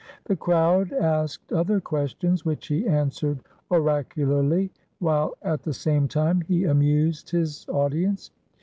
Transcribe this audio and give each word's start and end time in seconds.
The 0.25 0.35
crowd 0.35 0.91
asked 0.93 1.53
other 1.53 1.79
questions 1.79 2.43
which 2.43 2.65
he 2.65 2.87
answered 2.87 3.41
oracularly, 3.69 4.71
while 4.97 5.35
at 5.43 5.61
the 5.61 5.73
same 5.73 6.07
time 6.07 6.41
he 6.41 6.63
amused 6.63 7.29
his 7.29 7.67
audience. 7.69 8.31